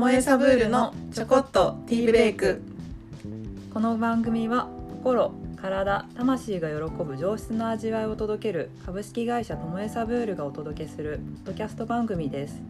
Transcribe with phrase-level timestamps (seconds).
[0.00, 2.62] もえサブールのちょこっとティーブレイク。
[3.74, 12.62] この番組は心体魂が喜ぶ上質な味わいを届ける株式会社ともえサブールがお届けするポッドキャスト番組です。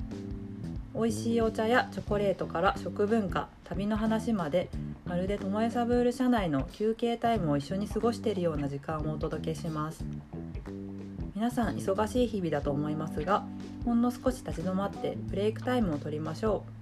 [0.92, 4.68] 美味しいお茶やチョコレートから食文化旅の話まで
[5.06, 10.04] まるでともえサブール社内の休憩タイムを一緒に過ごしているような時間をお届けします。
[11.36, 13.44] 皆さん忙しい日々だと思いますが
[13.84, 16.79] ほんの少し立ち止まってブレイクタイムを取りましょう。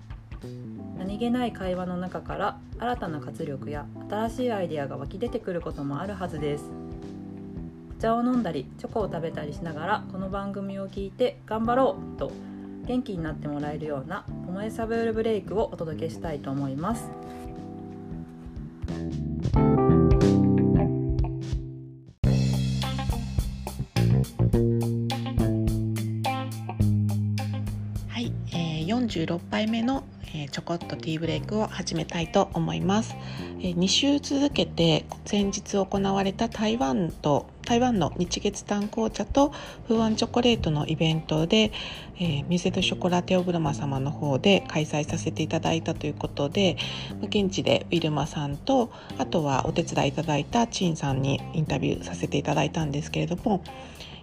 [0.96, 6.64] 何気ない会話の中から新たな活力や新しいアイデアが湧き出てくることもあるはずです。
[7.98, 12.30] お茶を飲んだりチョコを食べたりしながらこの番組を聞いて頑張ろうと
[12.86, 17.10] 元気になってもらえるような「ともえサブールブレイク」をお届けしたいと思います。
[28.08, 33.16] はい、えー、46杯目の、えちょこっとティーブレイクを始めたいと思います、
[33.60, 39.52] え、2週続けて先日行われた台湾と台湾の日月炭紅茶と
[39.86, 41.70] 風湾チョコレートのイベントで、
[42.16, 46.78] えー、ミュゼ・ド・ショコラテ・オブルマ様の方で開催させていただいたということで
[47.22, 53.62] 現地でウィルマさんとあとはお手伝いいただいたチンさんにインタビューさせていただいたんですけれども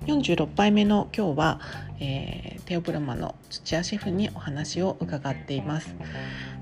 [0.01, 1.59] 46杯目の今日は、
[1.99, 5.95] えーテオブラマの土屋シェフにお話を伺っています。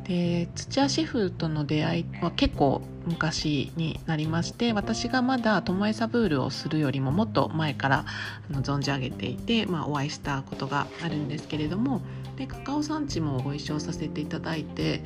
[0.04, 8.06] で土屋シェフとの出会いは結構昔になりまして私がまだトモエサブールをするよりももっと前から
[8.52, 12.02] 存じ上げていて、まあ、お会いしたことがあるんですけれども
[12.36, 15.06] でカカオ産地もご一緒させていただいて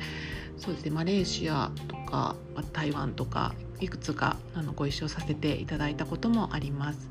[0.56, 2.34] そうですねマレーシアとか
[2.72, 7.08] 台湾とかいくつかあのご一緒させていただいたこともあります。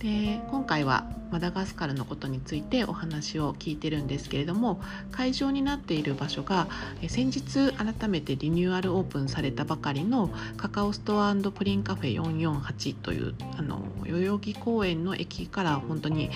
[0.00, 6.68] で今回はマダガスカルのことについてお話を聞いてるんですけれども会場になっている場所が
[7.08, 16.30] 先日改めてリニューアルオープンされたばかりのカカオストアプリンカフェ448というあの代々木公園の駅から本当に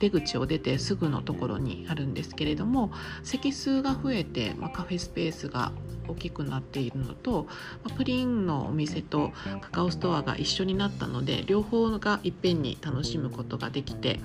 [0.00, 5.72] 出口を出てすぐのところにあるんですけれども席数が増えて、まあ、カフェスペースが
[6.08, 7.46] 大きくなっているのと、
[7.84, 14.20] まあプリンのお店とカカオストアが一緒になったので両方がいっぺんに楽しむことができて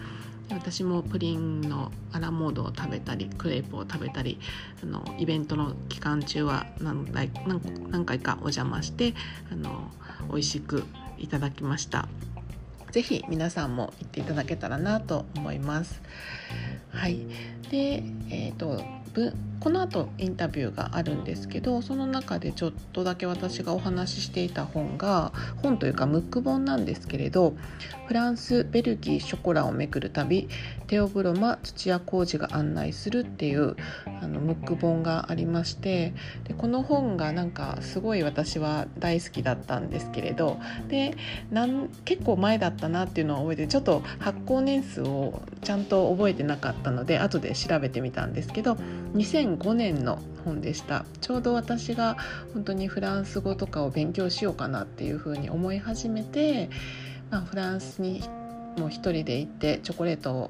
[0.52, 4.40] 私もプリンのアラモードを食べたりクレープを食べたり
[4.84, 7.62] あのイベントの期間中は何回何
[7.92, 9.14] 何回かお邪魔して
[9.52, 9.92] あの
[10.30, 10.84] 美味しく
[11.18, 12.08] いただきました。
[12.92, 16.02] ぜひ皆さんも行っていただけたらなと思います。
[16.92, 17.20] はい、
[17.70, 18.84] で、えー、と
[19.60, 27.56] この後インタビューがあるんですけどその中でちょっとだけ私がお話ししていた本が本というかムック本なんですけれど
[28.08, 30.50] フランスベルギーショコラをめくる旅
[30.88, 33.76] テオブロマ土屋浩二が案内するっていう
[34.22, 36.14] あのムック本がありまして
[36.46, 41.16] でこの本がなんかすごい私は大好きだったんですけれどで
[41.52, 48.78] なん結構前だったなっていうのを覚えてちょっと発行年数をちゃんと覚えてなかったので後で調べてみたんですけど
[49.58, 51.06] 2005年の本でした。
[51.22, 52.18] ちょうど私が
[52.54, 56.70] 本当にフランス語とかを勉強しようかなっていうふうに思い始めて、
[57.30, 58.24] まあ、フランスに
[58.78, 60.50] もう一人で行ってチョコレート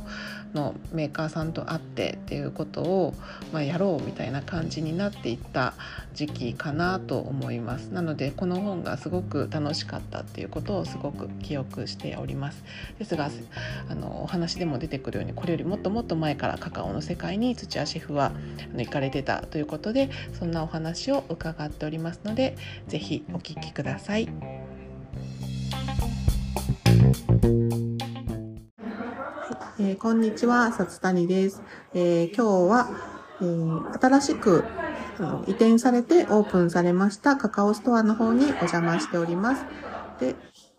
[0.53, 3.13] のメーカーさんと会ってっていうことを、
[3.53, 5.73] まあ、やろうみたいな感じになっていった
[6.13, 12.63] 時期かなと思いますなのでこの本がすごく楽しかったっていうことをすごく記憶しております
[12.97, 13.29] ですが
[13.89, 18.31] あのお話でも出てくるようにこれよりもっともっと前からカカオの世界に土屋シェフは
[18.71, 22.55] あの行かれてたということでそんなお話を伺っておりますので
[22.87, 24.68] ぜひお聞きください。
[29.81, 31.61] えーこんにちは、さ谷です。
[31.93, 32.89] えー今日は、
[33.39, 34.65] えー新しく
[35.17, 39.63] あの移転されてオープンされましたカカオストアの方にお邪魔しております。
[40.19, 40.35] で、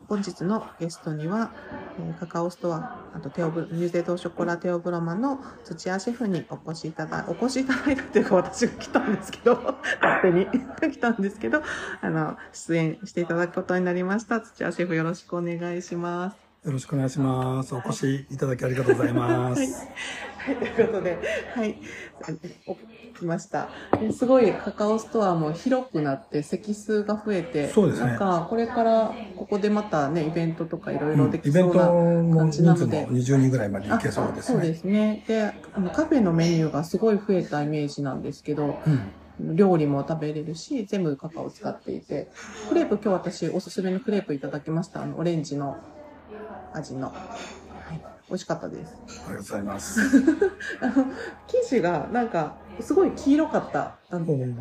[0.07, 1.51] 本日のゲストには、
[1.99, 9.55] えカカオストア、あとテオブ、ミューゼドショコラテオブロマの土屋シェフにお越しいただ、お越しいただいたというか私が来たんですけど、
[10.03, 10.47] 勝手に
[10.93, 11.63] 来たんですけど、
[12.03, 14.43] あの、出演していただくことになりました。
[14.43, 16.50] 土屋シェフよろしくお願いします。
[16.65, 17.75] よろしくお願いします。
[17.75, 19.89] お越しいただきありがとうございます。
[20.37, 21.19] はい、ということで、
[21.55, 21.79] はい、
[22.67, 22.75] お
[23.19, 23.71] 来ました。
[23.99, 33.07] ですごいカカオストアも広くなって席数が増えて、そうですねなんかこれからここでまたね、イベントとかいろいろできイベントそうなも感じなので。
[33.07, 34.75] 20人ぐらいまで行けそうですそうでね。
[34.75, 35.25] すね。
[35.27, 39.13] で、あのカフェのメニューがすごい増えたイメージなんですけど、うん。
[39.57, 42.31] 料理も食べれるし、全部カカオを使っていて、
[42.69, 45.03] クレープ今日私おすすめのクレープいただきました。
[45.03, 45.79] あの、オレンジの
[46.73, 47.09] 味の。
[47.09, 48.05] はい。
[48.29, 49.01] 美味しかったです。
[49.27, 50.01] ありがとうございます。
[50.81, 51.07] あの、
[51.47, 53.99] 生地がなんかすごい黄色かった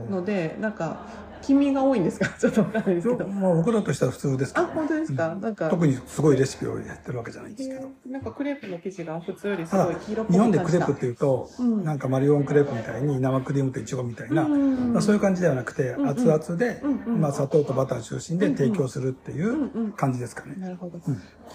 [0.10, 1.06] ので、なんか、
[1.42, 2.28] 黄身が多いんですか？
[2.38, 3.28] ちょっとわかんないですけど。
[3.28, 7.90] まあ僕らとしては普通ですけあ、ど、本当ですか、なんか、特にすごいレシピをやってるわけじゃないんですけど。
[8.10, 20.56] なんかクレープの生地が普通よりすただごい黄色っぽ日く本でクレープっ感ていうと、うんなんかマリオンクレープみたいに生クリームとイチゴみたいな、うんまあ、そういう感じではなくて、うんうん熱々で、うんうんまあ、砂糖とバター中心で提供するっていうんううん感じですかね。
[20.58, 21.00] なるほど。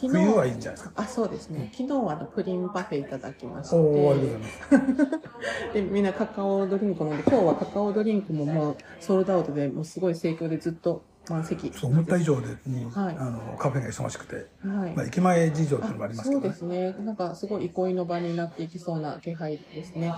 [0.01, 1.03] 冬はいいんじゃないですか？
[1.03, 1.71] あ、そうですね。
[1.73, 3.77] 昨日はあのプリンパフェいただきまして。
[3.77, 5.75] おお、ありがとうございます。
[5.75, 11.73] で、みんなカカオドリンク飲んで、今日はカカオドリンクももうソールドアウトで、もうすごい盛況でずっと満席。
[11.73, 14.94] そう思った以上でに、はいあのカフェが忙しくて、はい。
[14.94, 17.05] まあ、駅前事情っていうのもありますけど、そうでね、すね。
[17.05, 20.15] なんかすごい憩いの場になっていきそうな気配ですね。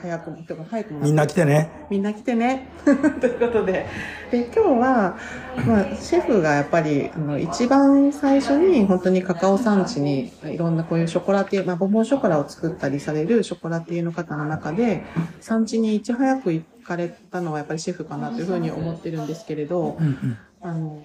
[0.00, 1.70] 早くも、てか早くもみんな来てね。
[1.90, 2.68] みんな来てね。
[3.20, 3.86] ということで。
[4.30, 5.16] で、今日は、
[5.66, 15.02] まあ、シェフがやっぱり、あの、一番最初に、本当にカカオ産地に、いろんなこういうショコラティエ、まあ、ボンボンショコラを作ったりされるショコラティエの方の中で、
[15.40, 20.38] 産地にいち早く行かれたのはやっぱりシェフかなというふうに思ってるんですけれど、うんうん。
[20.60, 21.02] あの、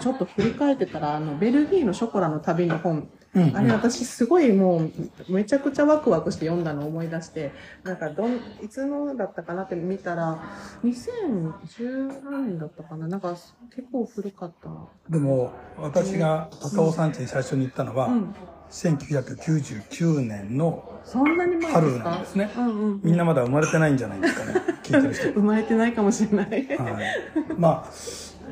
[0.00, 3.08] ちょっと振り返ってたら、あの、ベルギーのショコラの旅の本
[3.42, 7.52] うんうんあれ私すごいもうめちゃくちゃワクワクして読んだのを思い出して、
[7.84, 10.38] なんかどん、いつのだったかなって見たら、
[10.84, 13.08] 2010年だったかな？
[13.08, 13.36] なんか
[13.74, 14.76] 結構古かったな。
[15.08, 18.34] でも私が高尾山地に最初に行ったのは、うん。
[18.70, 21.80] 1999年のそんなに前ですか？
[21.80, 22.50] 春なんですね。
[22.54, 23.00] うんうん。
[23.02, 24.60] みんなまだ生まれてないんじゃないですかね。
[24.82, 25.30] 聞いてる人。
[25.32, 26.48] 生まれてないかもしれない。
[26.76, 27.14] はい。
[27.56, 27.88] まあ、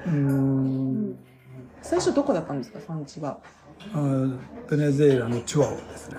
[0.07, 1.17] うーん、
[1.83, 3.39] 最初どこだったんですか、産地は。
[3.95, 4.39] うん
[4.69, 6.17] ベネズエラのチュアオですね。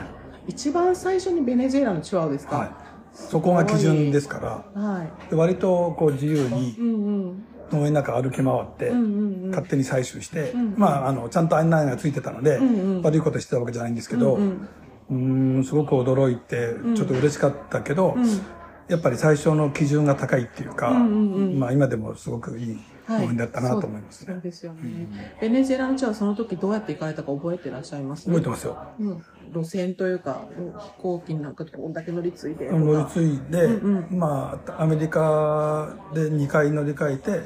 [0.47, 2.57] 一番最初にベネズエラのチュアオですか？
[2.57, 2.69] はい。
[3.13, 4.39] そこが基準ですか
[4.75, 5.29] ら、はい。
[5.29, 7.43] で割とこう自由にうんうん。
[7.69, 9.49] 農園の中歩き回って、うんうんうん。
[9.49, 14.67] 勝手に採取して、うんまあ、あの、ちゃんと案内がついてたので、うんうん悪いことしてたわけじゃないんですけど、ううん
[15.09, 18.41] うんーん、すごく驚いて、ちょっと嬉しかったけど、うん
[18.87, 24.33] やっぱり最初の基準が高いっていうか、うんうんうんまあ今でもすごくいい農園だったなと思いますね。
[24.33, 25.07] そうですよね。
[25.39, 28.25] ベネズエラのチュアオその時どうやって行かれたか覚えてらっしゃいます？
[28.25, 28.77] 覚えてますよ。
[28.99, 29.23] うん、
[29.53, 32.69] 路線というか、うん飛行機なんかこんだけ乗り継いで。
[32.71, 37.41] 乗り継いで、うんまあ、アメリカで2回乗り換えて、はい。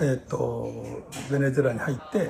[0.00, 0.70] えっ、と、
[1.30, 2.28] ベネズエラに入って、はい。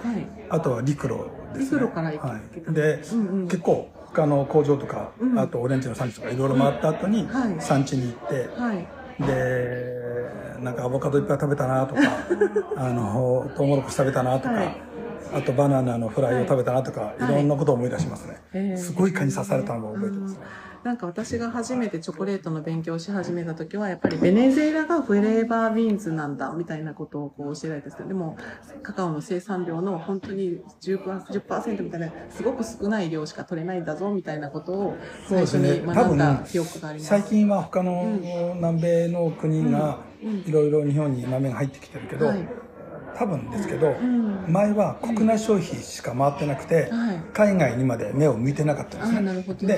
[0.50, 1.24] あとは陸路
[1.54, 1.80] ですね。
[1.80, 2.74] 陸路から行くはい。
[2.74, 8.86] で、うんうん結構他の工場とか、うんあとオレンジの産地とかいろいろ回った後にはい産地に行って、はい。
[9.20, 12.00] で、なんかアボカドいっぱい食べたなとか、
[12.76, 14.76] あの、トウモロコシ食べたなとか、はい
[15.32, 18.76] あとバナナのフライを食べたなとか、いい、ろんなことを思い出しますね。
[18.76, 20.40] すごい蚊に刺されたのを覚えてますね。
[20.86, 28.36] なんか私が初めてチョコレートの勉強をし始めた時は、やっぱりベネズエラがフレーバービーンズなんだ、みたいなことをこう教えられたんですけど、でも、
[28.84, 34.96] カカオの生産量の本当に 10%, 10みたいな、すごく少ない量しか取れないんだぞ、みたいなことを
[35.28, 37.08] 最初に学んだ記憶があります。
[37.08, 38.20] 最近は他の
[38.54, 40.38] 南米の国がうんうん。
[40.46, 42.65] いろいろ日本に豆が入ってきてるけど、はい
[43.18, 44.44] 多分ですけど、ん。
[44.48, 47.20] 前は国内消費しか回ってなくて、はい。
[47.32, 49.06] 海外にまで目を向いてなかったんで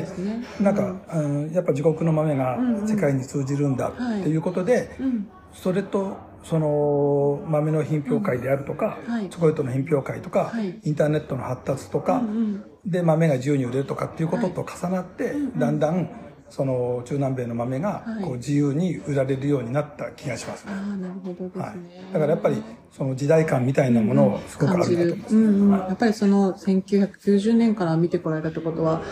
[0.06, 0.44] すね。
[0.58, 0.64] で。
[0.64, 5.28] なんか、あのやっぱ自国の豆がうんうん世界に通じるんだっていうことで、うん。
[5.52, 8.98] それとその豆の品評会であるとか、
[9.30, 10.78] チョコレートの品評会とか、はい。
[10.82, 12.64] インターネットの発達とか、うんうん。
[12.86, 18.24] で豆が自由に売れるとかっていうことと重なって、だんだんその中南米の豆がはい。
[18.24, 20.72] こう自由に売られるようになった気がしますね。
[20.72, 21.60] ああ、なるほど。
[21.60, 29.02] はい、だからやっぱりその時代感みたいなものをすごくあるなと思います、うんうん、やっぱりその1990年から見てこられたってことは、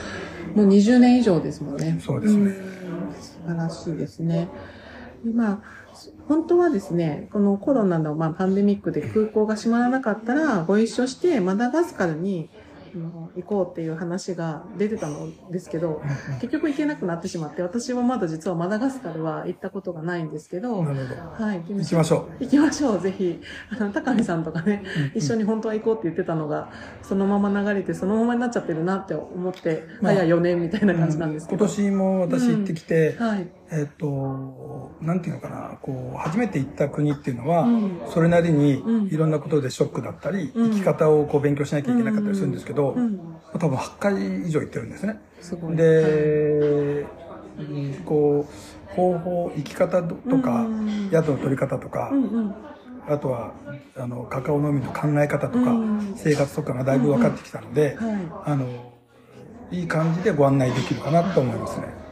[0.55, 1.99] もう20年以上ですもんね。
[2.00, 2.50] そうですね。
[2.50, 2.55] ん。
[3.21, 4.49] 素晴らしいですね。
[5.25, 5.61] でまあ、
[6.28, 12.66] 本当はですね、このコロナの、まあ、パンデミックで空港が閉まらなかったら、ご一緒してマダガスカルにあ
[12.97, 16.03] の行こうっていう話が出てたのですけど、
[16.41, 21.61] 結局行けなくなってしまって、私はまだ実はマダガスカルは行ったことがないんですけど、どはい。
[21.69, 23.41] 行きましょ行きましょう、ぜひ。
[23.71, 24.83] あの、高見さんとかね、
[25.15, 26.71] 一緒に本当は行こうって言ってたのが、
[27.03, 31.65] そのまま流れて、そのままになっちゃってるなって思って、まあ早4年みたいな感じなんですけど。
[31.65, 33.49] 今年も私行ってきて、はい。
[33.71, 43.40] えっ、と、なんていうのかな、こう、初めて行った国っていうのは、うんそれなりにうんいろんなことでショックだったり、うん生き方をこう勉強しなきゃいけなかったりするんですけど、うん。
[43.52, 44.14] 多分8回
[44.47, 44.90] 以上行ってるん。
[44.90, 45.19] ですね。
[45.40, 45.57] す。
[45.76, 47.09] で、
[47.59, 50.66] はいこう、方法、生き方とか、
[51.11, 52.23] 宿の取り方とか、うん。
[52.23, 52.55] うん。
[53.09, 53.55] あとは、
[53.97, 55.76] あの、カカオ農民の考え方とか、
[56.16, 58.16] 生活とかがだいぶ分かってきたので、はい。
[58.45, 58.66] あの、
[59.71, 62.06] いい感じでご案内できるかなと思いますね。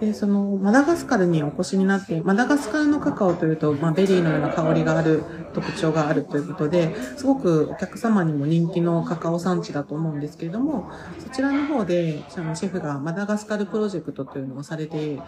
[0.00, 5.22] で、その、マダガスカルにお越しになって、マダガスカルのカカオというと、まあ、ベリーのような香りがある
[5.52, 15.20] 特徴があるということで、すごくお客様にも人気のカカオ産地だと思うんですけれども、そちらの方で、シェフがマダガスカルプロジェクトというのをされて、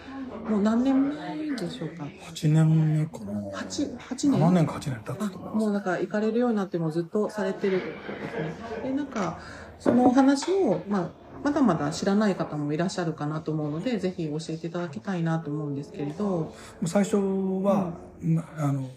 [0.49, 1.15] もう何年目
[1.55, 3.51] でしょうか？8年目かな。
[3.59, 5.39] 8、8年7年か8年経あつと。
[5.39, 8.91] もうなんか行かれるようになってもずっとされてるですね。
[8.91, 9.39] で、なんか、
[9.79, 11.11] そのお話を、まあ、
[11.43, 16.55] まだまだ知らない方もいらっしゃるかなと思うので、ぜひ教えていただきたいなと思うんですけれど。
[16.87, 18.89] 最初は、まあの、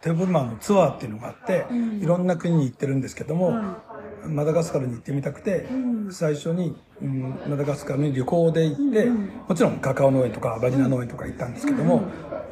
[0.00, 2.00] テーブルマンのツアーっていうのがあって、うん。
[2.00, 3.82] いろんな国に行ってるんですけども、は
[4.26, 5.74] マダガスカルに行ってみたくて、う
[6.08, 6.12] ん。
[6.12, 9.30] 最初に、うんマダガスカルに旅行で行って、うんうん。
[9.48, 12.02] もちろんカカオ農園とかバニラ農園とか行ったんですけども、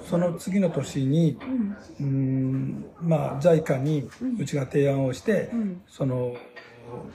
[0.09, 1.39] その次の年に、
[1.99, 2.05] うん。
[2.05, 5.83] うんまあ JICA にうちが提案をして、うん。
[5.89, 6.35] その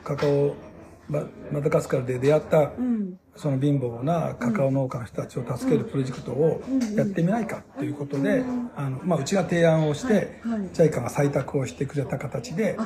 [0.03, 0.55] カカオ
[1.07, 3.19] ママダガスカルで出会ったうん。
[3.35, 6.63] その貧乏なカカオ農家の人たちを助けるプロジェクトを
[6.95, 8.45] やってみないかということで、
[8.77, 10.69] あのまあ、うちが提案をして、はいはい。
[10.69, 12.77] JICA が採択をしてくれた形で。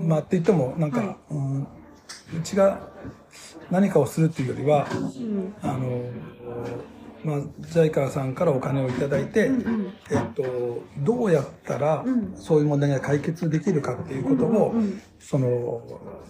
[0.00, 1.16] まあって言ってもなんか、はい。
[1.30, 1.66] うん、う
[2.44, 2.90] ちが
[3.70, 5.54] 何かをするっていうよりは、うん。
[5.62, 6.04] あの、
[7.22, 9.58] まあ、JICA さんからお金をいただいて、うんう
[9.88, 9.92] ん。
[10.10, 10.42] えっと、
[10.98, 12.34] どうやったらうん。
[12.36, 15.82] そういう問題が解決できるかっていうことを、うんうんその、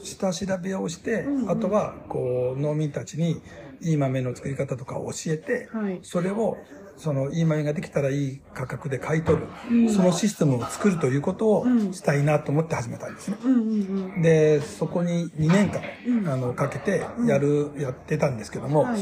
[0.02, 1.50] 下調べをして、うんうん。
[1.50, 3.40] あとは、こう、農民たちに
[3.80, 6.00] いい豆の作り方とかを教えて、はい。
[6.02, 6.64] それを、
[6.96, 9.88] その、いい豆ができたらいい価格で買い取る、うん。
[9.88, 11.92] そのシステムを作るということをうん。
[11.94, 13.38] したいなと思って始めたんですね。
[13.44, 14.22] うんうんうん。
[14.22, 16.28] で、そこに2年間、うん。
[16.28, 19.00] あの、かけてやる、やってたんですけども、はい。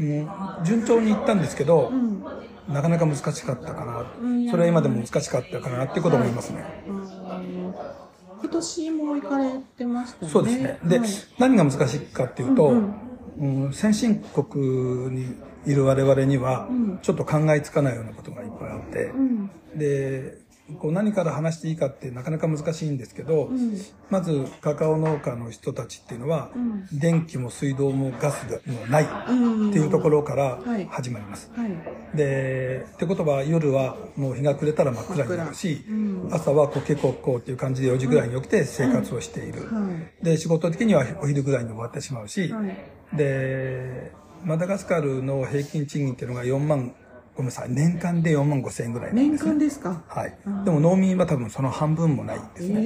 [0.00, 0.28] うん
[0.64, 2.24] 順調にいったんですけど、うん。
[2.68, 6.64] なかなか難しかったかな、うんそれは今でも難しかったかなっていうことを思いますね。
[6.86, 7.74] うん
[8.40, 10.32] 今年も行かれてましたよね。
[10.32, 10.78] そうですね。
[10.84, 12.94] で、はい何が難しいかっていうと、うん
[13.38, 15.34] うん先進国に
[15.66, 19.50] いる我々にはうん、ちょっと考えつかないようなことがいっぱいあって、うん。
[19.76, 20.38] で、
[20.78, 23.78] こう何から話していいかってなかなか難しいんですけど、うん。
[24.10, 29.72] まずカカオ農家の人たちっていうのは、うん電気も水道もガスもないっうん。
[29.72, 31.50] ていうところからはい始まります。
[31.56, 32.16] はい。
[32.16, 39.62] で、ってことは夜はもう日が暮れたら真っ暗になるし、うん朝はコケコッコーっていう感じで4時ぐらいに起きて生活をしている。
[39.72, 39.80] は
[40.20, 40.24] い。
[40.24, 43.16] で、仕事的にはお昼ぐらいに終わってしまうし、はい。
[43.16, 44.12] で、
[44.44, 46.94] マダガスカルの平均賃金っていうのが4万、
[47.38, 49.52] ごめんなさい、年間で4万5千円ぐらいなん年ですね。
[49.52, 50.02] 間ですか？
[50.08, 50.36] はい。
[50.64, 52.82] でも農民は多分その半分もないんですね。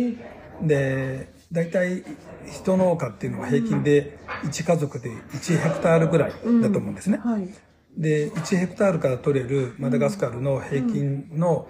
[0.61, 2.05] えで、大体、
[2.47, 7.19] 人農家っていうのは平均で1家族で1ヘクタールぐらいだと思うんですね。
[7.25, 7.49] はい。
[7.97, 11.67] で、1ヘクタールから取れるマダガスカルの平均の、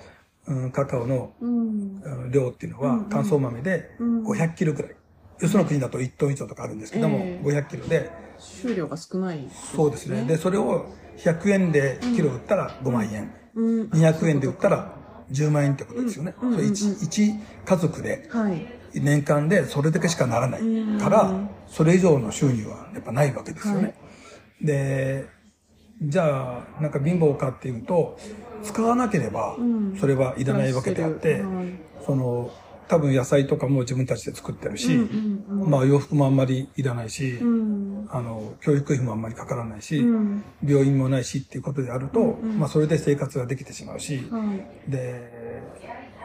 [0.49, 2.03] うんカカオのうん。
[2.03, 4.91] うん量っていうのは乾燥豆でうん500キロぐらい。
[5.41, 8.11] よその国だと1トン以上とかあるんですけども、ええ500キロで、
[8.43, 9.49] 収量が少ない。
[9.75, 10.25] そうですね。
[10.25, 10.87] で、それを
[11.19, 13.33] 100円でキロ売ったら5万円。
[13.55, 13.89] うん。
[13.91, 14.97] 200円で売ったら
[15.31, 16.35] 10万円ってことですよね。
[16.43, 17.35] うんそれ 1, 一
[17.65, 18.67] 家族ではい。
[18.95, 20.61] 年間でそれだけしかならない
[21.01, 21.33] から、
[21.67, 23.95] それ以上の収入はやっぱないわけですよね。
[24.61, 25.27] で、
[26.03, 28.19] じゃあ、なんか貧乏かっていうと、
[28.63, 32.51] 使わなければん、それはいらないわけであって、はいその、
[32.93, 38.09] 多分野菜とかも自分たちで作ってるし、うんうんまあ洋服もあんまりいらないし、うん。
[38.11, 40.45] あの、教育費もあんまりかからないし、うん。
[40.63, 42.21] 病院もないしっていうことであると、
[42.59, 44.45] まあそれで生活ができてしまうし、は
[44.87, 44.91] い。
[44.91, 45.63] で、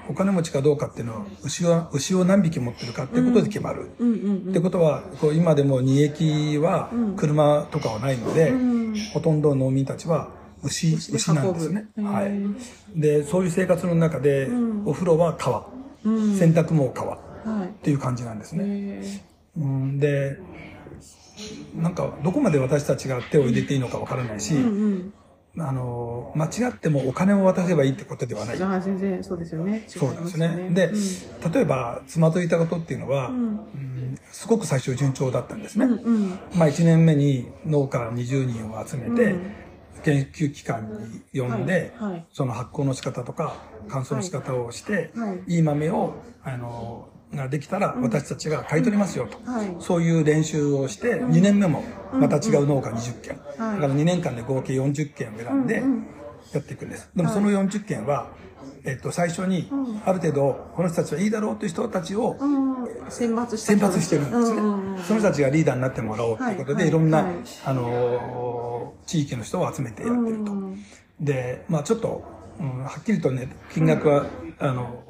[0.10, 3.92] お金持ちかどうかっていうのは、牛は、牛を何匹持ってるかっていうことで決まる。
[4.00, 8.94] うんうんってことは、こう今でも二駅は車とかはないので、うん。
[9.14, 10.32] ほとんど農民たちは
[10.64, 11.88] 牛、牛なんですね。
[11.98, 13.00] はい。
[13.00, 14.50] で、そういう生活の中で、
[14.86, 15.87] お風呂は川、うん。
[16.04, 17.84] 洗濯も川っはい。
[17.84, 18.64] ていう感じなんですね。
[18.66, 19.20] え
[19.58, 20.38] うん、で、
[21.76, 25.14] なんか、どこまで私たちが手を入れていいのかわからないし、ー、うん
[25.60, 28.64] あの、間違ってもお金を渡せばいいってことではないうん。。
[28.64, 29.84] ああ、全然そうですよね。
[29.88, 30.70] そうなんですね。
[30.72, 35.86] で、うん例えば、つまずいたことっていうのは、んうんすごく最初順調だったんですね。
[35.86, 36.30] うんうん。
[36.56, 39.42] まあ、1年目に農家20人を集めて、うん
[40.04, 42.26] 研究機関に呼んで、はいはい。
[42.32, 43.56] その発酵の仕方とか
[43.88, 49.40] 乾燥の仕方をして、はいい、い豆を、あの、ができたら私たちが買い取りますよと。
[49.50, 49.76] はい。
[49.80, 53.38] そういう練習をして、2年目もまた違う農家20件。
[53.58, 53.76] はい。
[53.76, 55.84] だから2年間で合計40件を選んで
[56.54, 57.10] やっていくんです。
[57.16, 58.32] でもその40件は、
[58.88, 59.70] えっと、最初に、
[60.06, 62.78] ある程度、この人たちはいいだろうという人たちをうん。
[63.10, 64.58] 選抜した選抜してるんですね。
[65.06, 66.88] その人たちがリーダーになってもらおうということで、はい。
[66.88, 67.36] いろんな、はい。
[67.66, 70.52] あのー、地域の人を集めてやってると。
[70.52, 70.84] うん
[71.20, 72.24] で、まあちょっと、
[72.60, 74.26] うん、はっきりとね、金額は、
[74.60, 75.04] あの、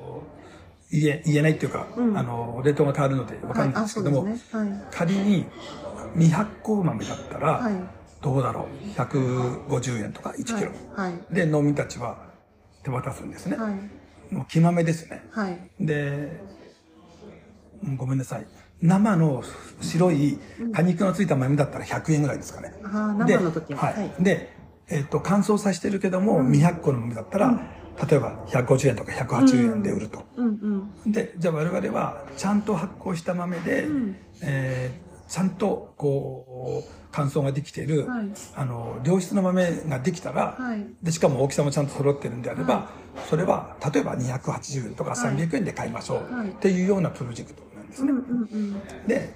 [0.89, 3.73] 言え、言えないっていうか、あの、レートが変わるのでわかんない。
[3.73, 4.25] んあ、ですけども。
[4.89, 5.45] 仮に
[6.13, 7.73] 未発酵豆だったら、はい。
[8.21, 10.71] どうだろう、150円とか1キロ。
[11.29, 12.26] で、農民たちは
[12.87, 13.57] 手渡すんですね。
[13.57, 14.33] はい。
[14.33, 15.23] もう木豆ですね。
[15.31, 15.59] はい。
[15.79, 16.41] で、
[17.83, 18.47] うんごめんなさい。
[18.81, 19.43] 生の
[19.81, 20.39] 白い
[20.73, 22.73] 果肉のついた豆だったら100円ぐらいですかね。
[22.83, 23.75] ああ、で生の時に。
[23.75, 23.93] はい。
[23.93, 24.23] はい。
[24.23, 24.49] で、
[24.89, 27.59] えっ、と、乾燥させてるけども、200個の豆だったら、
[28.09, 30.23] 例えば150円とか180円で売ると。
[30.37, 31.11] うんうん。
[31.11, 33.87] で、じゃあ我々は、ちゃんと発酵した豆で、
[34.41, 42.89] えーちゃんと、こう、乾燥ができている、はいあの、良質の豆ができたら、はいで、しかも大きさもちゃんと揃ってるんであれば、
[43.29, 48.11] それは、例えば280円とかはい300円で買いましょう、はいっていうようなプロジェクトなんですね。
[48.11, 49.07] うんうんうん。
[49.07, 49.33] で、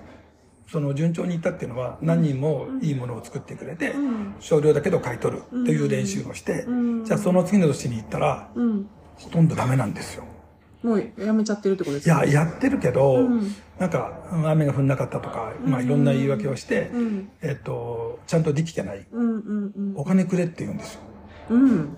[0.72, 8.88] その順調にいったっていうのは、何人もいいものを作ってくれて、ん少量だけど買い取るっていう練習をして、んじゃあその次の年に行ったら、うん。
[9.18, 10.24] ほとんどダメなんですよ。
[10.84, 19.08] もうやめちゃってるってことですいかや、やってるけど、うんなんか、うん雨が降んなかったとか、まあいろんな言い訳をして、うんえっと、ちゃんとできてない。
[19.12, 19.94] うんうんうん。
[19.96, 21.02] お金くれって言うんですよ。
[21.50, 21.98] うん。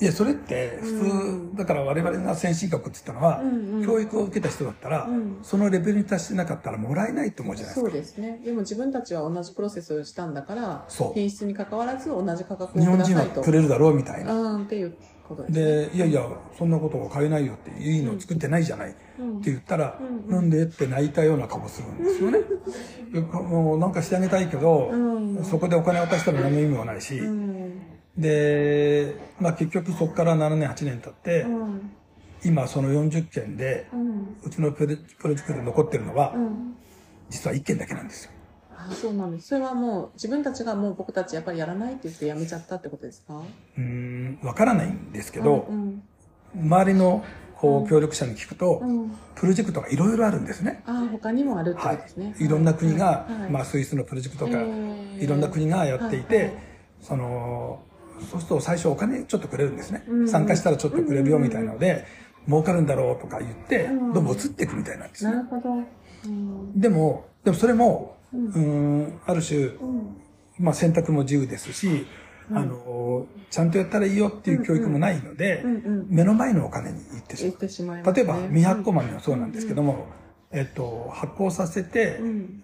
[0.00, 7.92] いや、それって普通、だから我々が先進国って言ったのは、うんうん教育を受けた人だったら、んそのレベルに達してなかったらもらえないと思うじゃないですそか。
[7.92, 8.40] うですね。
[8.44, 13.42] でも自分たちは同じプロセスをしたんだからそう、品質に関わらず同じ価格を日本人はくださいと。
[13.42, 14.32] くれるだろうみたいな。
[14.34, 14.94] うん、っていう
[15.26, 15.88] ことですね。
[15.88, 18.90] で、いやいや、そんなことを買えないよって、いいの作ってないじゃない。
[18.90, 22.38] って言ったら、なんでって泣いたような顔するんですよね。
[23.12, 24.92] でもうなんかしてあげたいけど、
[25.42, 27.80] そこでお金渡したら何の意味もないし、うん。
[28.16, 31.90] で、まあ結局そこから7年、8年経って、うん。
[32.44, 34.36] 今その40件で、うん。
[34.44, 36.76] うちのプロプロジェクトで残ってるのは、うん。
[37.30, 38.30] 実は1件だけなんですよ。
[38.88, 39.48] あそうなんです。
[39.48, 43.34] それはもう自分たちがもう僕たちやっぱりやらないって言ってやめちゃったってことですか？
[43.76, 46.02] うーん、わからないんですけど、うん。
[46.54, 47.24] 周りの
[47.56, 49.10] こう協力者に聞くと、うん。
[49.34, 50.82] プロジェクトがいろいろあるんですね。
[50.86, 52.34] ああ、他にもあるってこはいとですね。。
[52.38, 56.54] いろんな国が、はいまあスイスのプロジェクトとか、へーいろんな国がやっていて、はいはい
[57.02, 57.82] その、
[58.30, 60.04] そうすると最初お金ちょっとくれるんですね。
[60.08, 62.06] うん参加したらちょっとくれるよみたいなので、
[62.46, 65.32] 儲かるんだろうとか言って、うんどんどん移っていくみたいなんですね。
[65.32, 65.74] なるほど。
[66.26, 66.80] うん。
[66.80, 69.70] でも、でもそれも、うーん、ある種、
[70.58, 72.06] まあ選択も自由ですし、
[72.52, 75.64] あの、ちゃんとやったらいいよっていう教育もないので
[76.08, 77.52] 目の前のお金に行ってしまう。
[77.58, 78.02] てしまね。
[78.12, 80.06] 例えば、未発酵豆もそうなんですけども、
[80.52, 82.62] えっと、発酵させてう、ん。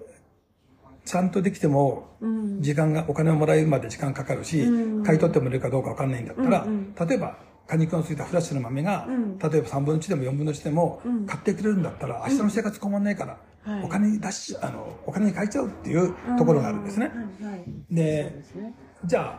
[1.04, 2.62] ちゃんとできても、うん。
[2.62, 5.02] 時間が、お金をもらえるまで時間かかるし、うん。
[5.02, 9.38] 買い取ってもらえるかどうかわかんないんだったら、うん例えば、果肉のついたフラッシュの豆が、うん。
[9.38, 13.51] 例えば3分の1でも4分の1でもうん、買ってくれるんだったら、明日の生活困んないから、はい
[13.84, 17.12] お金に出し、あの、お金に変えちゃうっていうところがあるんですね。
[17.40, 17.64] はいはい。
[17.90, 18.74] でね。
[19.04, 19.38] じゃ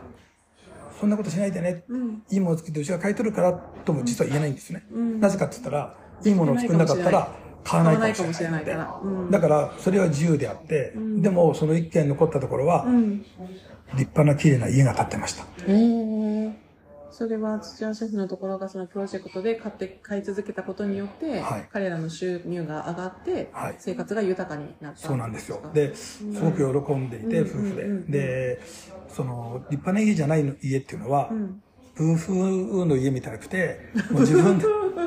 [0.98, 2.22] そんなことしないでね、うん。
[2.30, 4.86] いいものを作ってうちが買い取るからとも実は言えないんですね。
[4.92, 7.32] うんなぜかって言ったら、いいものを作んなかったら
[7.64, 8.72] 買わないかもしれないので。
[8.72, 13.24] 買わないかもしれないからうんだから、それは自由であって、でもその一軒残ったところは、うん。
[13.96, 15.44] 立派な綺麗な家が建ってました。
[17.16, 21.68] それは土屋シェフのところがそのプロジェクトで買って買い続けたことによって、はい。
[21.72, 23.76] 彼らの収入が上がって、はい。
[23.78, 24.98] 生活が豊かになった。
[24.98, 25.58] そうなんですよ。
[25.58, 27.82] かで、すごく喜んでいて、うん夫婦で。
[27.82, 27.96] うんうん。
[27.98, 28.60] うんで、
[29.06, 31.62] その、立派な家じゃないの家っていうのは、うん。
[31.96, 34.64] 夫婦の家みたいくて、もう自分で、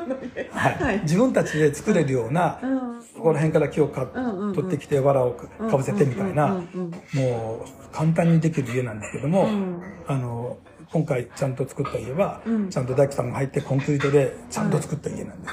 [0.50, 0.74] はい。
[0.76, 1.00] はい。
[1.02, 3.02] 自分たちで作れるような、うん。
[3.02, 6.64] そこら辺から木をか、うん取ってきて、藁をかぶせてみたいな、
[7.12, 9.82] もう簡単にできる家なんですけども、うん。
[10.06, 10.56] あの、
[10.92, 15.48] 今回ちゃんと作った家は、うんちゃんと大工さんが入ってコンクリートでちゃんと作った家なんで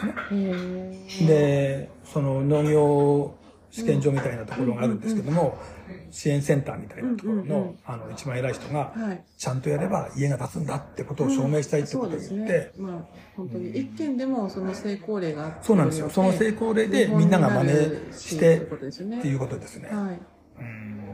[1.10, 1.28] すね。
[1.28, 3.36] で、その農業
[3.71, 5.58] 試験場みたいなところがあるんですけども、
[6.10, 9.24] 支援センターみたいなところの、うんうんうんあの、一番偉い人が、はい。
[9.38, 12.71] ちゃんとやれば家が建つんだってことを証明したいってことを言って。
[12.78, 16.10] まあ、本当に一件でもその成功例があってそうなんですよ。
[16.10, 19.89] その成功例でみんなが真似してっていうことですね。
[19.89, 19.95] はい。
[19.95, 21.05] まあ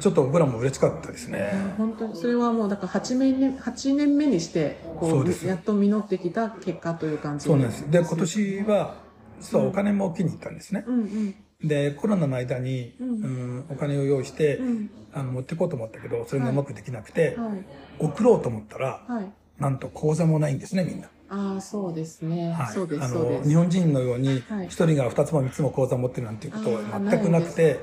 [0.00, 1.52] ちょっと僕らも嬉しかったですね。
[1.76, 5.46] 本当にそれはもうだから8年目 ,8 年目にしてこそうです。
[5.46, 7.90] うやっと実ってきた結果という感じそうなんです。
[7.90, 8.96] で、今年は、
[9.40, 10.84] 実はお金も大きに行ったんですね。
[10.86, 11.00] うん。
[11.00, 13.08] うんで、コロナの間に、うん。
[13.08, 14.90] うんお金を用意して、うん。
[15.14, 17.64] あの持っていこうと思ったけど、それがうまくできなくて、はい。
[17.98, 19.32] 送ろうと思ったら、はい。
[19.58, 21.08] なんと口座もないんですね、みんな。
[21.28, 22.74] ああそうですね、はい。
[22.74, 23.42] そうですあそうです。
[23.44, 27.80] の、日本人のようにはい、一人が二つも三つも口座を持ってるなんていうことは全くなくて、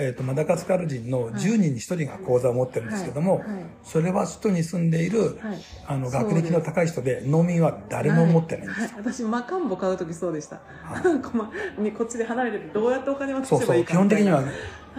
[0.00, 3.54] えっ、と、マダガスカル人の10人に一人が口座を持ってるんですけども、はい。
[3.54, 3.66] はい。
[3.82, 5.58] それは首都に住んでいる、はい。
[5.86, 8.80] あの、学歴の高い人で、農民は誰も持ってないんです。
[8.80, 8.98] はい、はい。
[8.98, 13.84] 私マカンボ買う時そうでした、こまにこっちで離れててどうやってお金を渡そうそう。
[13.84, 14.48] 基本的にはみ、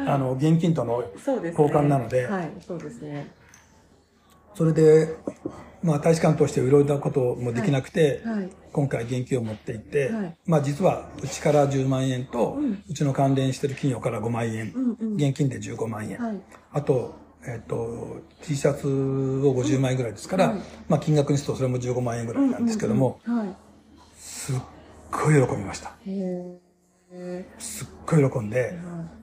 [0.08, 2.28] あの、現金との交換なので。
[2.28, 2.52] はい。
[2.66, 3.41] そうですね
[4.56, 5.16] それで、
[5.84, 8.50] まあ、大使館としていろいろなこともできなくて、はい。
[8.72, 10.38] 今回現金を持って行って、はい。
[10.46, 15.16] まあ実はうちから10万円と、ううんちの関連してる企業から5万円、うんうん。
[15.16, 16.42] 現金で15万円、はい。
[16.72, 18.92] あと、えっと、T シャツを
[19.56, 20.56] 50枚ぐらいですから、
[20.88, 23.20] まあ金額にするとそれも15万円ぐらいなんですけども、
[24.16, 24.56] すっ
[25.12, 25.94] ごい喜びました。
[27.58, 28.78] すっごい喜んで、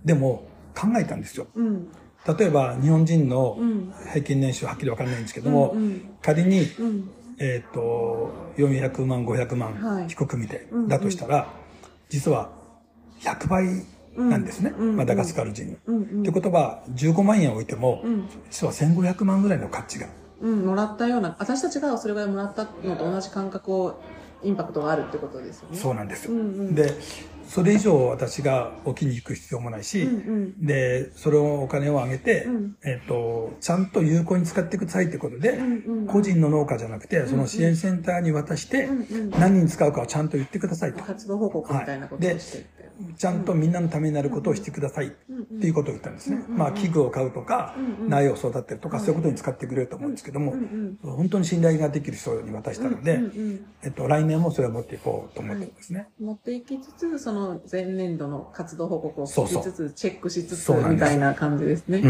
[0.05, 1.47] でも考えたんですよ。
[2.37, 3.57] 例えば日本人の
[4.09, 5.75] 平均年収はっきりわからないんですけども、
[6.21, 6.67] 仮に、
[7.39, 11.49] えっ、と、400万、500万低く見て、だとしたら、
[12.09, 12.51] 実は
[13.21, 13.65] 100倍
[14.17, 14.71] なんですね。
[14.71, 15.77] マダガスカル人。
[16.21, 18.03] ってことは、15万円置いても、
[18.51, 20.09] 実は1500万ぐらいの価値が。
[20.41, 24.01] うん、もらったような、私たちがそれぐらいもらったのと同じ感覚を、
[24.43, 25.77] インパクトがあるってことですよね。
[25.77, 26.33] そうなんですよ。
[26.73, 26.95] で、
[27.49, 30.07] それ以上私が置きに行く必要もないし、
[30.59, 32.47] で、それをお金を上げて、
[32.85, 35.59] えっ、と、ちゃんと有効に使ってくださいってことで、
[36.07, 38.89] 個人の農家じゃなくて、その支援センターに渡して、
[39.39, 41.03] 何に使うかをちゃんと言ってくださいと。
[41.03, 42.59] 活動報告みたいなことをして。
[42.59, 42.65] で
[43.17, 45.11] ちゃんとみんなのためになることをしてくださいっ
[45.61, 46.45] ていうことを言ったんですね。
[46.49, 47.75] まあ、器具を買うとか、
[48.09, 50.55] 苗を育てるとか、そういうことに使ってくれると思うんですけども、
[51.03, 53.21] 本当に信頼ができる人に渡したので、
[53.83, 56.09] えっと、来年もそれを持っていこうと思ってるんですね。
[56.21, 62.03] 持っていきつつ、その前年度の活動報告を聞きつつ、チェックしつつ、みたいな感じですね。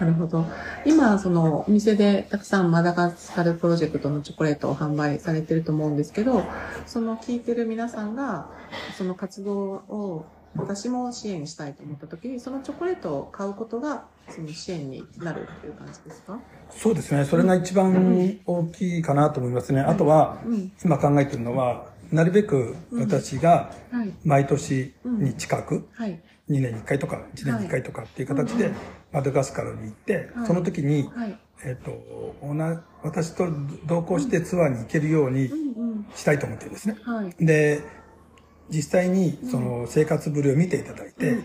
[0.00, 0.44] なるほど。
[0.84, 6.42] 今、その、お店でたくさんマダガスカルプロジェクトのチョコレートを販売されてると思うんですけど、
[6.86, 8.48] その聞いてる皆さんが、
[8.96, 16.38] その活動を私も支援したいと思った時にそのチョコレートを買うことがその支援になるっていう感じですか？
[16.70, 17.24] そうですね。
[17.24, 20.38] それが一番大きいかなと思いますね、あとは、
[20.84, 23.72] 今考えてるのはなるべく私が
[24.24, 28.70] 毎年に近く、2年に1回とか1年に1回とかっていう形で
[29.12, 31.10] マダガスカルに行って、その時に、
[31.64, 31.92] えっ、と
[33.02, 33.46] 私と
[33.86, 35.50] 同行してツアーに行けるように
[36.14, 36.96] したいと思ってるんですね。
[37.40, 37.80] で
[38.72, 41.36] 実際にその生活ぶりを見ていただいて、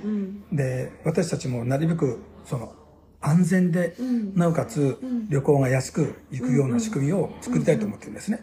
[0.51, 2.73] で、私たちもなるべくその
[3.19, 3.95] 安全で、
[4.35, 4.97] なおかつ
[5.29, 8.39] 旅行が安く行くような仕組みを作りたいと思ってるんですね。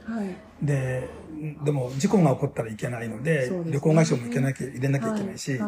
[0.62, 1.08] で、
[1.64, 5.58] でも事故が起こったらいけないので、旅行会社も行けなきゃ、入れなきゃいけないし、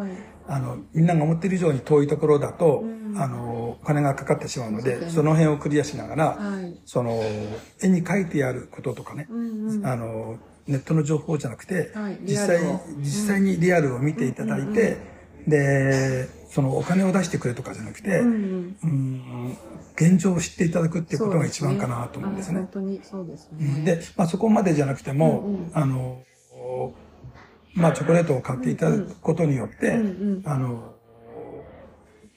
[0.49, 2.85] あの、みんなが思ってる以上に遠いところだと、
[3.17, 6.39] あの、お金がかかってしまうので、その辺をクリアしながら、
[6.85, 7.21] その、
[7.83, 9.29] 絵に描いてあることとかね、
[9.85, 12.61] あの、ネットの情報じゃなくて、はい、実際、
[12.99, 14.97] 実際にリアルを見ていただいて、
[15.47, 19.59] で、そのお金を出してくれとかじゃなくて、うん、うん、
[19.95, 22.59] 現状を知っていただくっていうことが一番かなと思うんですね。
[22.61, 23.83] 本当にそうですね。
[23.85, 26.23] で、まあそこまでじゃなくても、うんうん、あの、
[27.75, 30.01] まあチョコレートを買っていただくことによって、うんう
[30.41, 30.96] ん、あの、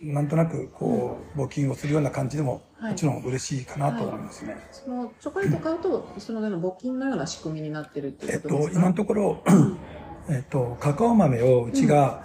[0.02, 4.54] なんとなくこう募金をするような感じでももちろん嬉しいかなと思いますね。
[4.54, 9.44] はい、そのチョコレート買うと、その募金のような仕組みになってるっていうことですか、えっと、今のところ、
[10.30, 12.24] えっと、カカオ豆をうちが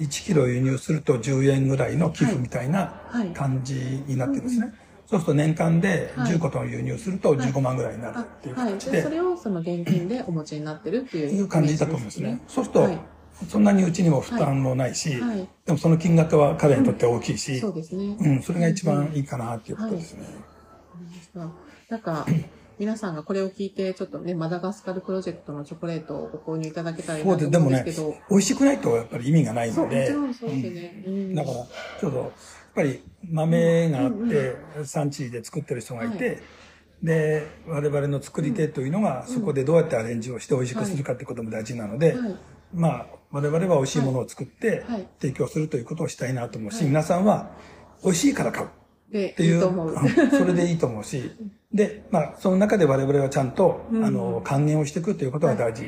[0.00, 3.02] 1キロ輸入すると10円ぐらいの寄付みたいな
[3.34, 3.74] 感じ
[4.06, 4.72] になってるんですね。
[5.06, 8.92] そうすると年間で10個と輸入すると15万ぐらいになるっていう形で。
[8.92, 12.40] はい、それをその現金でお持ちになってるっていう、感じだと思いますね。
[12.48, 12.88] そうすると、
[13.48, 15.20] そんなにうちにも負担もないし、はい。
[15.20, 18.16] はい、でもその金額は彼にとって大きいし、うん、そうですね。
[18.18, 20.26] うん、それが一番いいかなっていうことですね。
[21.34, 21.48] はい、
[21.90, 22.26] なんか、
[22.78, 27.96] 皆さんがこれを聞いて、ちょっとね、マダガスカルプロジェクトのチョコレートをご購入いただけたらいいなと思うんですけど。
[27.96, 30.00] そうで、でもね、美味しくないとやっぱり意味がないので。
[30.00, 31.04] もちろんそうですね。
[31.06, 31.56] うん、だから、
[32.00, 32.30] ちょっと、やっ
[32.74, 36.38] ぱり豆があって、産地で作ってる人がいて、
[37.02, 42.16] で、我々の作り手というのが、そこでどうやってアレンジをして美味しくするかってことも大事なので、
[42.74, 44.84] まあ、我々は美味しいものを作って
[45.20, 47.50] 提供するということをしたいなと思うし、皆さんは
[48.04, 48.66] 美味しいから買う。
[48.66, 49.60] っていう、
[50.30, 51.30] それでいいと思うし、
[51.72, 55.84] で、まあ、その中で我々はちゃんと、あの、還元をしていくということが大事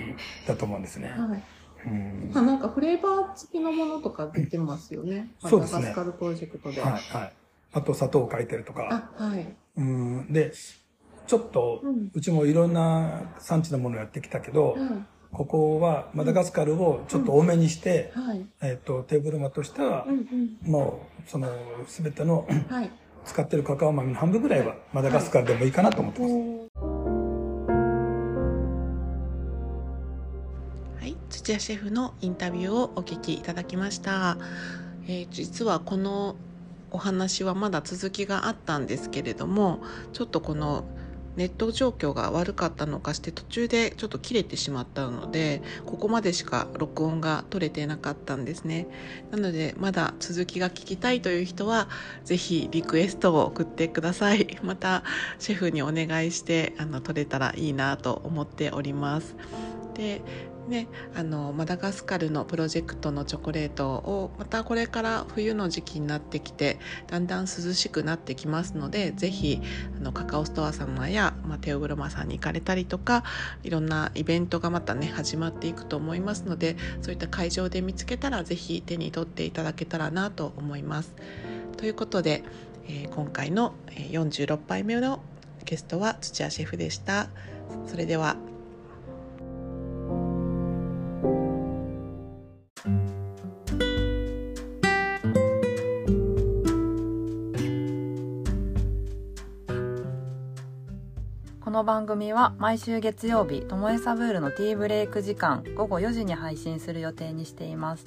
[0.46, 1.08] だと思うんですね。
[1.08, 1.42] はい
[1.86, 5.30] うん、まあなんかフレーバー付きのものとか出てますよね。
[5.38, 5.82] そうですね。
[5.82, 6.80] マスカルプロジェクトで。
[6.80, 7.32] はい、はい。
[7.72, 9.12] あと砂糖を書いてるとか。
[9.18, 9.54] あ、はい。
[9.76, 10.52] うん、で、
[11.26, 11.82] ちょっと、
[12.14, 18.28] うちもいろんな産地のものをやってきたけど、うんここはマダガスカルをちょっと多めにして、うん。
[18.28, 20.14] はい、えっ、ー、と、テーブルマとしては、うん
[20.64, 21.48] うん、もう、その、
[21.88, 22.90] すべての、はい、
[23.24, 26.34] 使ってるカカオ豆の半分ぐらいはマダガスカルでもいいかなと思ってます。
[31.00, 34.38] はい、土屋シェフのインタビューをお聞きいただきました。
[35.08, 36.36] えー、実はこの
[36.92, 40.84] お話はまだ続きがあったんですけれども、ちょっとこの
[41.36, 48.86] ネット状況が悪かったのかして途中でちょっと切れてしまったのでここまでしか録音が取れてなかったんですね。
[49.30, 51.88] なのでまだ続きが聞きたいという人は
[52.24, 54.58] 是非リクエストを送ってください。
[54.62, 55.02] また
[55.38, 59.34] シェフにお願いしてあの取れたらいいなと思っております。
[59.94, 60.22] で
[60.68, 69.60] ね、あのマダガスカルのプロジェクトのチョコレートをまたこれから冬の時期になってきてだんだん涼しくなってきますのでぜひ
[69.98, 73.24] あのカカオストア様や、まあ、テオグロマさんに行かれたりとか
[73.62, 81.14] いろんなイベントがまたね始まっていくと思いますのでそういった会場で見つけたらぜひ手に取っていただけたらなと思います。
[81.76, 82.42] ということで、
[82.86, 85.20] えー、今回の46杯目の
[85.66, 87.28] ゲストは土屋シェフでした。
[87.86, 88.36] それでは
[101.64, 108.04] この番組は毎週月曜日ともえサブールのティーブレイク時間午後4時に配信する予定にしています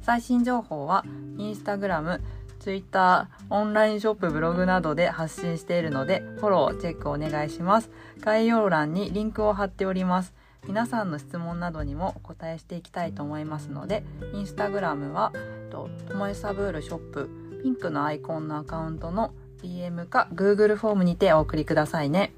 [0.00, 1.04] 最新情報は
[1.38, 2.20] インスタグラム
[2.58, 7.90] ツイッター、オンラインショップ、ブログなどで発信しているので、フォロー、チェックお願いします。
[8.20, 10.34] 概要欄にリンクを貼っております。
[10.66, 15.32] 皆さんの質問などにもお答えしていきたいと思いますので、インスタグラムは、
[15.70, 17.30] ともえサブールショップ、
[17.62, 22.32] ピンクのアイコンのアカウントの DM か Google フォームにてお送りくださいね。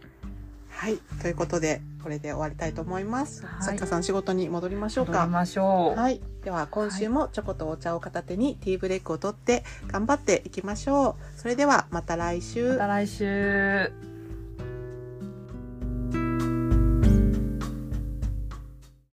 [0.79, 3.45] はい、ということでこれで終わりたいと思います。
[3.45, 5.27] はい、さん仕事に戻りましょうか。
[5.27, 5.99] ましょう。
[5.99, 11.39] はい、では今週もチョコとお茶を片手にティーブレイクを取って頑張っていきましょう。
[11.41, 12.75] それではまた来週。
[12.75, 14.18] また来週。